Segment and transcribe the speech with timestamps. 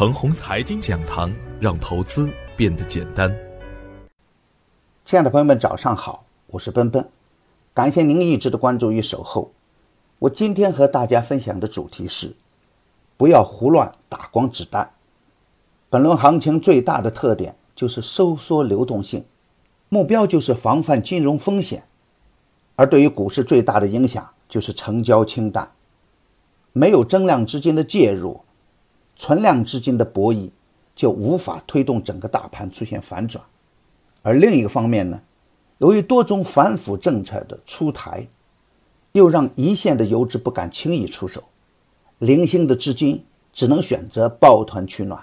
[0.00, 3.30] 程红财经讲堂，让投资变得简单。
[5.04, 7.06] 亲爱的朋友们，早上好，我是奔奔，
[7.74, 9.52] 感谢您一直的关注与守候。
[10.18, 12.32] 我今天和大家分享的主题是：
[13.18, 14.88] 不要胡乱打光子弹。
[15.90, 19.22] 本轮行情最大的特点就是收缩流动性，
[19.90, 21.82] 目标就是防范金融风险。
[22.74, 25.70] 而对于股市最大的影响就是成交清淡，
[26.72, 28.40] 没有增量资金的介入。
[29.20, 30.48] 存量资金的博弈
[30.96, 33.44] 就无法推动整个大盘出现反转，
[34.22, 35.20] 而另一个方面呢，
[35.76, 38.26] 由于多种反腐政策的出台，
[39.12, 41.44] 又让一线的游资不敢轻易出手，
[42.18, 45.22] 零星的资金只能选择抱团取暖。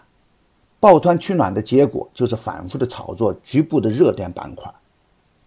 [0.80, 4.72] 抱团取暖的结果就是反复的炒作局部的热点板块，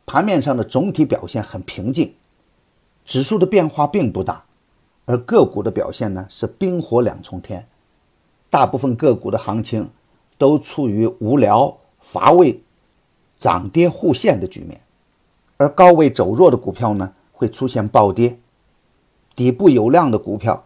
[0.06, 2.12] 盘面上的总体表现很平静，
[3.06, 4.42] 指数的变化并不大，
[5.04, 7.64] 而个股的表现呢是冰火两重天。
[8.50, 9.88] 大部分个股的行情
[10.36, 12.60] 都处于无聊乏味、
[13.38, 14.80] 涨跌互现的局面，
[15.56, 18.32] 而高位走弱的股票呢，会出现暴跌；
[19.36, 20.64] 底部有量的股票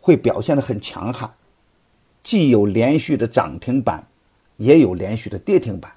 [0.00, 1.30] 会表现得很强悍，
[2.22, 4.06] 既有连续的涨停板，
[4.58, 5.90] 也有连续的跌停板。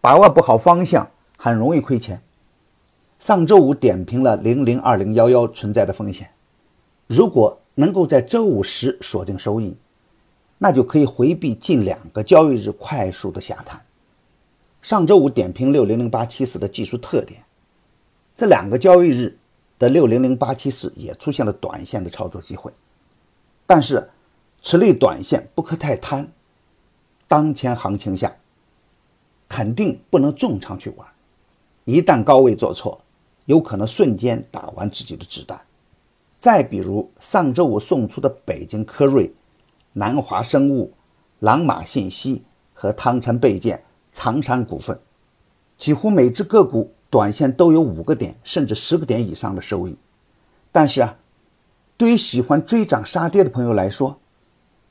[0.00, 2.20] 把握不好方向，很容易亏钱。
[3.20, 6.28] 上周五点评了零零二零幺幺存在的风险，
[7.06, 9.76] 如果能够在周五时锁定收益。
[10.62, 13.80] 那就可以回避近两个交易日快速的下探。
[14.82, 17.40] 上周五点评六零零八七四的技术特点，
[18.36, 19.34] 这两个交易日
[19.78, 22.70] 的六零零八七四也出现了短线的操作机会，
[23.66, 24.06] 但是
[24.62, 26.28] 此类短线不可太贪。
[27.26, 28.30] 当前行情下，
[29.48, 31.08] 肯定不能重仓去玩，
[31.86, 33.00] 一旦高位做错，
[33.46, 35.58] 有可能瞬间打完自己的子弹。
[36.38, 39.32] 再比如上周五送出的北京科瑞。
[39.92, 40.92] 南华生物、
[41.40, 44.98] 朗玛信息和汤臣倍健、长山股份，
[45.78, 49.96] 几乎每只个股短线都有五个点甚至十个点以上的收益。
[50.70, 51.16] 但是啊，
[51.96, 54.16] 对于喜欢追涨杀跌的朋友来说，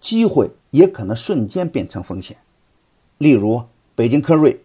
[0.01, 2.35] 机会也可能瞬间变成风险。
[3.19, 3.61] 例如
[3.95, 4.59] 北京科瑞，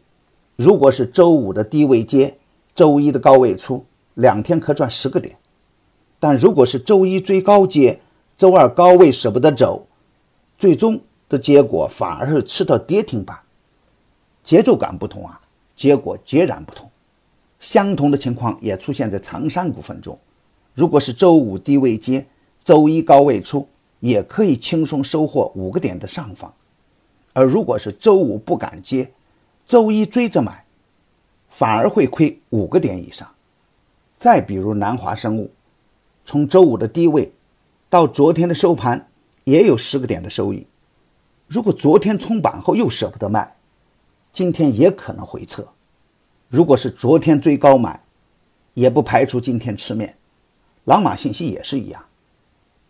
[0.57, 2.37] 如果是周五的低位接，
[2.75, 3.85] 周一的高位出，
[4.15, 5.35] 两天可赚十个点；
[6.19, 8.01] 但如果是周一追高接，
[8.37, 9.87] 周二高位舍不得走。
[10.59, 13.39] 最终的结果反而是吃到跌停板，
[14.43, 15.41] 节奏感不同啊，
[15.77, 16.91] 结果截然不同。
[17.61, 20.19] 相同的情况也出现在长山股份中，
[20.75, 22.25] 如果是周五低位接，
[22.65, 23.67] 周一高位出，
[24.01, 26.51] 也可以轻松收获五个点的上方；
[27.33, 29.11] 而如果是周五不敢接，
[29.67, 30.65] 周一追着买，
[31.49, 33.27] 反而会亏五个点以上。
[34.17, 35.51] 再比如南华生物，
[36.25, 37.33] 从周五的低位
[37.91, 39.07] 到昨天的收盘。
[39.45, 40.67] 也有十个点的收益。
[41.47, 43.55] 如果昨天冲板后又舍不得卖，
[44.33, 45.67] 今天也可能回撤。
[46.49, 48.01] 如果是昨天追高买，
[48.75, 50.15] 也不排除今天吃面。
[50.85, 52.05] 朗玛信息也是一样。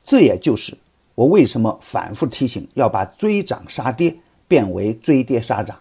[0.05, 0.77] 这也就是
[1.15, 4.17] 我为什么反复提醒要把追涨杀跌
[4.47, 5.79] 变为追跌杀涨。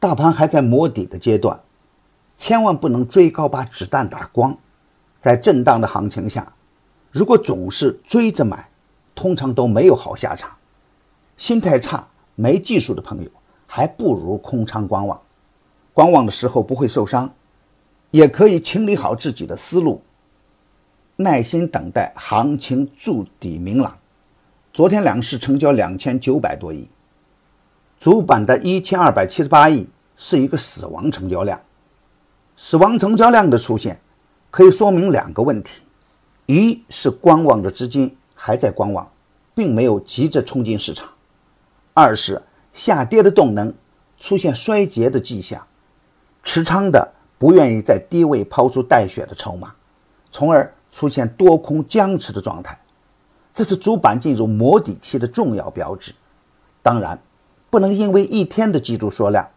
[0.00, 1.58] 大盘还在摸底的阶段，
[2.38, 4.56] 千万不能追高把子弹打光。
[5.20, 6.52] 在震荡的行情下，
[7.10, 8.68] 如果总是追着买，
[9.14, 10.50] 通常都没有好下场，
[11.36, 13.30] 心态差、没技术的朋友，
[13.66, 15.20] 还不如空仓观望。
[15.92, 17.32] 观望的时候不会受伤，
[18.10, 20.02] 也可以清理好自己的思路，
[21.16, 23.96] 耐心等待行情筑底明朗。
[24.72, 26.88] 昨天两市成交两千九百多亿，
[28.00, 29.86] 主板的一千二百七十八亿
[30.18, 31.60] 是一个死亡成交量。
[32.56, 34.00] 死亡成交量的出现，
[34.50, 35.70] 可以说明两个问题：
[36.46, 38.16] 一是观望的资金。
[38.46, 39.10] 还在观望，
[39.54, 41.08] 并没有急着冲进市场。
[41.94, 42.42] 二是
[42.74, 43.72] 下跌的动能
[44.20, 45.66] 出现衰竭的迹象，
[46.42, 49.72] 持仓的不愿意在低位抛出带血的筹码，
[50.30, 52.78] 从而出现多空僵持的状态。
[53.54, 56.14] 这是主板进入磨底期的重要标志。
[56.82, 57.18] 当然，
[57.70, 59.48] 不能因为一天的季度缩量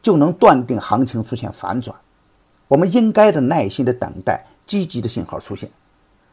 [0.00, 1.94] 就能断定行情出现反转。
[2.66, 5.68] 我们应该的耐心的等待积极的信号出现。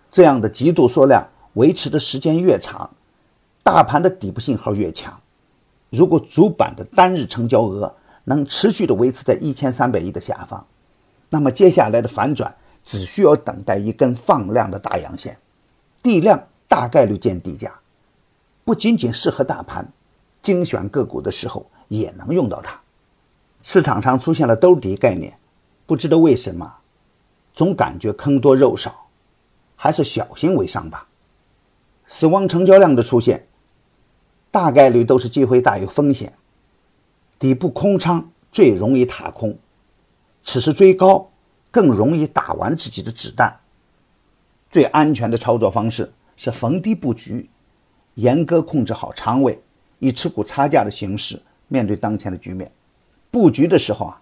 [0.10, 1.28] 这样的极度缩量。
[1.58, 2.88] 维持的时间越长，
[3.64, 5.20] 大盘的底部信号越强。
[5.90, 7.92] 如果主板的单日成交额
[8.26, 10.64] 能持续的维持在一千三百亿的下方，
[11.32, 12.54] 那么接下来的反转
[12.86, 15.36] 只需要等待一根放量的大阳线，
[16.04, 17.74] 地量大概率见地价。
[18.64, 19.92] 不仅仅适合大盘，
[20.44, 22.80] 精选个股的时候也能用到它。
[23.64, 25.36] 市场上出现了兜底概念，
[25.88, 26.72] 不知道为什么，
[27.56, 28.94] 总感觉坑多肉少，
[29.76, 31.07] 还是小心为上吧。
[32.10, 33.46] 死亡成交量的出现，
[34.50, 36.32] 大概率都是机会大于风险。
[37.38, 39.58] 底部空仓最容易踏空，
[40.46, 41.30] 此时追高
[41.70, 43.60] 更容易打完自己的子弹。
[44.72, 47.50] 最安全的操作方式是逢低布局，
[48.16, 49.60] 严格控制好仓位，
[50.00, 52.72] 以持股差价的形式面对当前的局面。
[53.30, 54.22] 布局的时候啊，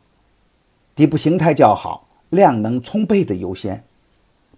[0.95, 3.83] 底部形态较好、量能充沛的优先，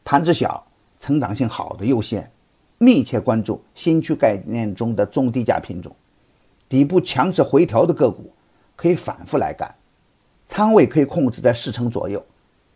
[0.05, 0.65] 盘子小、
[1.01, 2.31] 成长性好的优先。
[2.79, 5.95] 密切关注新区概念中的中低价品种，
[6.69, 8.31] 底部强势回调的个股
[8.75, 9.73] 可以反复来干，
[10.47, 12.23] 仓位可以控制在四成左右。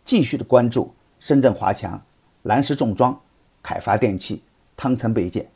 [0.04, 2.02] 继续的关注深圳华强、
[2.42, 3.18] 蓝石重装、
[3.62, 4.42] 凯发电器、
[4.76, 5.48] 汤臣倍健、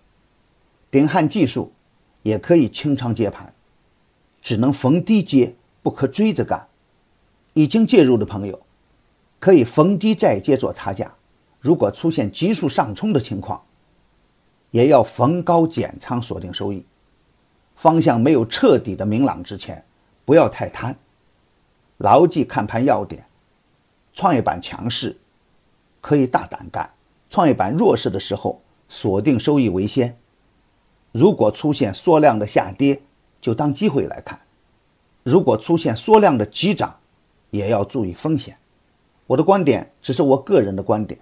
[0.91, 1.73] 鼎汉技术，
[2.23, 3.53] 也可以清仓接盘，
[4.41, 5.53] 只能逢低接，
[5.83, 6.65] 不可追着干。
[7.55, 8.61] 已经介入的朋友，
[9.41, 11.13] 可以逢低再接做差价。
[11.61, 13.61] 如果出现急速上冲的情况，
[14.77, 16.85] 也要逢高减仓锁定收益，
[17.77, 19.83] 方向没有彻底的明朗之前，
[20.27, 20.95] 不要太贪，
[21.97, 23.25] 牢记看盘要点。
[24.13, 25.17] 创业板强势，
[26.03, 26.87] 可以大胆干；
[27.31, 30.15] 创业板弱势的时候，锁定收益为先。
[31.11, 33.01] 如果出现缩量的下跌，
[33.41, 34.39] 就当机会来看；
[35.23, 36.95] 如果出现缩量的急涨，
[37.49, 38.55] 也要注意风险。
[39.27, 41.19] 我的观点只是我个人的观点，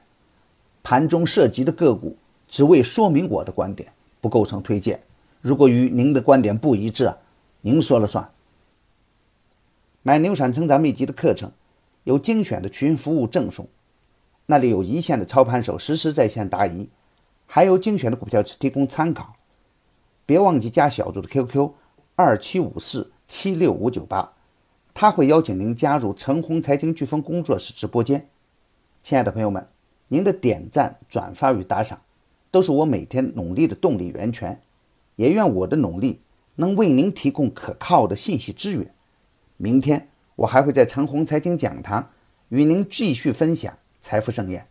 [0.82, 2.16] 盘中涉及的个股。
[2.54, 3.90] 只为说明我的观点，
[4.20, 5.00] 不构成推荐。
[5.40, 7.12] 如果与您的观点不一致，
[7.62, 8.30] 您说了算。
[10.04, 11.50] 买牛产成长秘籍的课程，
[12.04, 13.66] 有精选的群服务赠送，
[14.46, 16.88] 那里有一线的操盘手实时在线答疑，
[17.44, 19.34] 还有精选的股票提供参考。
[20.24, 21.72] 别忘记加小组的 QQ
[22.14, 24.32] 二七五四七六五九八，
[24.94, 28.28] 他会邀请您加入陈红财经飓风工作室直播间。
[29.02, 29.66] 亲爱的朋友们，
[30.06, 32.00] 您的点赞、转发与打赏。
[32.54, 34.60] 都是我每天努力的动力源泉，
[35.16, 36.20] 也愿我的努力
[36.54, 38.94] 能为您提供可靠的信息资源。
[39.56, 42.10] 明天我还会在陈红财经讲堂
[42.50, 44.68] 与您继续分享财富盛宴。